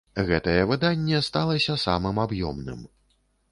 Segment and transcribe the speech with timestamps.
[0.27, 2.79] Гэтае выданне сталася самым аб'ёмным.